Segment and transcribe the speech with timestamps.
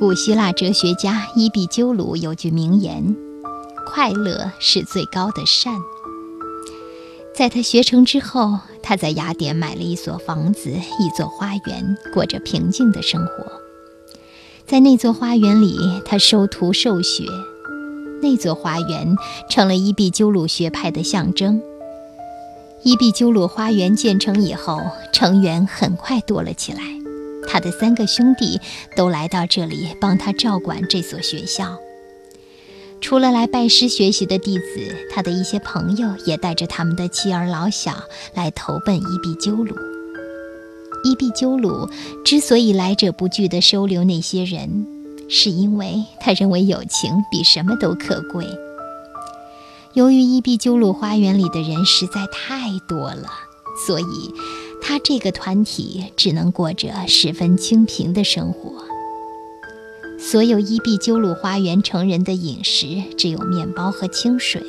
[0.00, 3.14] 古希腊哲学家伊壁鸠鲁有句名言
[3.86, 5.74] ：“快乐是最高的善。”
[7.36, 13.44] 在他学成之后，他在雅典买了一所房子，一座花园，过着平静的生活。
[14.64, 15.76] 在那座花园里，
[16.06, 17.26] 他收徒受学。
[18.22, 19.14] 那座花园
[19.50, 21.60] 成了伊壁鸠鲁学派的象征。
[22.82, 24.80] 伊壁鸠鲁花园建成以后，
[25.12, 26.80] 成员很快多了起来。
[27.50, 28.60] 他的三个兄弟
[28.94, 31.78] 都来到这里帮他照管这所学校。
[33.00, 39.74] 除了来拜师学习的弟子，他的一些朋友也带着他们的妻儿老小来投奔伊壁鸠鲁。
[41.02, 41.88] 伊壁鸠鲁
[42.24, 44.86] 之所以来者不拒地收留那些人，
[45.28, 48.46] 是因为他认为友情比什么都可贵。
[49.94, 53.28] 由于伊壁鸠鲁花园里的人实在太多了，
[53.86, 54.04] 所以
[54.82, 58.84] 他这个团体只能过着十分清贫的生活。
[60.18, 64.62] 所有伊壁鸠鲁花园成人的饮食只有面包和清水，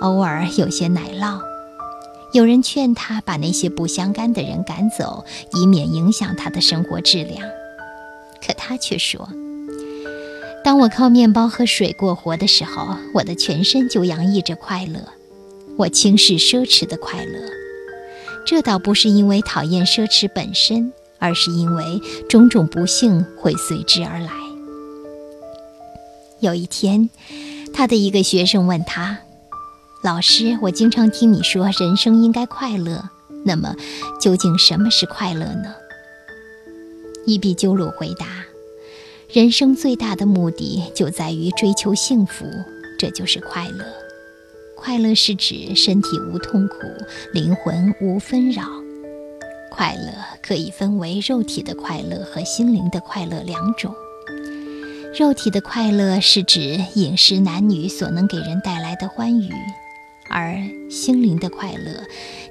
[0.00, 1.40] 偶尔有些奶酪。
[2.32, 7.48] 有人劝他把那些不相干的人赶走，以免影响他的生活质量。
[8.44, 9.28] 可他却说
[10.64, 15.00] ：“当我靠面包和水过活的时候，我的全身就洋溢着快乐。
[15.76, 17.40] 我轻视奢侈的快乐，
[18.44, 24.30] 这倒不是因为讨厌奢侈本身，而是因为种种不幸会随之而来。”
[26.40, 27.08] 有一天，
[27.72, 29.18] 他的一个学生问他
[30.04, 33.08] ：“老师，我经常听你说人生应该快乐，
[33.46, 33.74] 那么
[34.20, 35.74] 究竟什么是快乐呢？”
[37.26, 38.44] 伊壁鸠鲁回答
[39.32, 42.44] ：“人生最大的目的就在于追求幸福，
[42.98, 44.03] 这就是快乐。
[44.76, 46.76] 快乐是指身体无痛苦，
[47.32, 48.62] 灵魂无纷扰。
[49.70, 53.94] 快乐可以分为肉体的快乐和心灵的快乐两种。”
[55.18, 59.52] 肉体的快乐是指饮食男女所能给人带来的欢愉，
[60.28, 60.56] 而
[60.90, 62.02] 心灵的快乐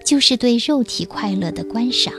[0.06, 2.14] 就是对肉体快乐的观赏。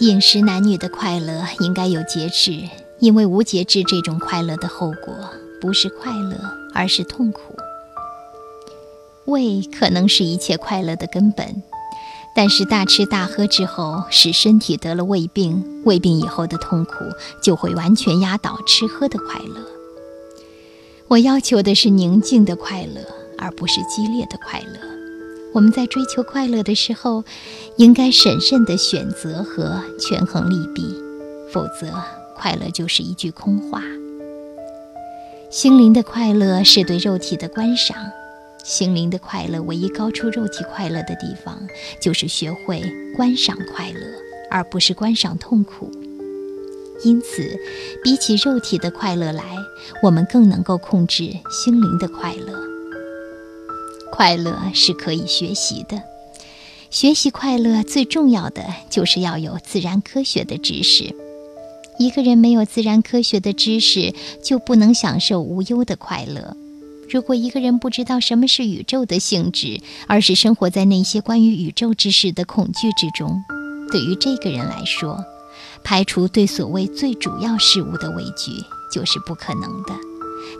[0.00, 5.14] 饮食男女的快乐应该有节制，因为无节制这种快乐的后果
[5.60, 6.38] 不是快乐，
[6.74, 7.56] 而是痛苦。
[9.26, 11.62] 胃可能是一切快乐的根本。
[12.34, 16.92] 但是大吃大喝之后，使身体得了胃病，胃病以后的痛苦
[17.42, 19.66] 就会完全压倒吃喝的快乐。
[21.08, 23.02] 我要求的是宁静的快乐，
[23.36, 24.80] 而不是激烈的快乐。
[25.52, 27.22] 我们在追求快乐的时候，
[27.76, 30.82] 应该审慎地选择和权衡利弊，
[31.52, 31.92] 否则
[32.34, 33.82] 快乐就是一句空话。
[35.50, 37.94] 心灵的快乐是对肉体的观赏。
[38.64, 41.60] 心灵的快乐，唯一高出肉体快乐的地方，
[42.00, 42.82] 就是学会
[43.16, 44.00] 观赏快乐，
[44.50, 45.90] 而不是观赏痛苦。
[47.04, 47.58] 因此，
[48.04, 49.42] 比起肉体的快乐来，
[50.02, 52.60] 我们更能够控制心灵的快乐。
[54.12, 56.00] 快乐是可以学习的，
[56.90, 61.12] 学习快乐最重要的就是要有自然科学的知识。
[61.98, 66.56] 一个人没有自然科学的知识，就不能享受无忧的快乐。
[67.12, 73.44] 如果一个人不知道什么是宇宙的性质，而是生活在那些关于宇宙之事的恐惧之中，
[73.90, 75.22] 对于这个人来说，
[75.84, 79.92] 排除对所谓最主要事物的畏惧就是不可能的。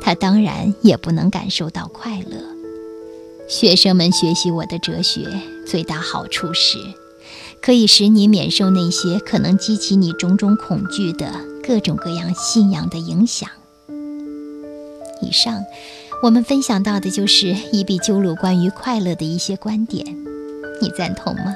[0.03, 2.37] 他当然也不能感受到快乐。
[3.49, 5.27] 学生们学习我的哲学，
[5.67, 6.77] 最大好处是，
[7.63, 11.33] 可以使你免受那些可能激起你种种恐惧的
[11.67, 13.49] 各种各样信仰的影响。
[15.23, 15.65] 以上。
[16.23, 20.07] 我们分享到的就是伊壁鸠鲁关于快乐的一些观点，
[20.81, 21.53] 你赞同吗？